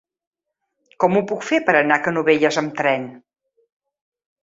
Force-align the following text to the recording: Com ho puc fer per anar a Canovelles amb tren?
Com 1.03 1.19
ho 1.19 1.23
puc 1.33 1.45
fer 1.51 1.61
per 1.69 1.77
anar 1.83 2.01
a 2.01 2.05
Canovelles 2.09 2.61
amb 2.65 2.77
tren? 2.83 3.09